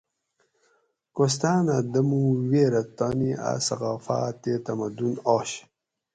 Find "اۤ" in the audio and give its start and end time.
3.49-3.59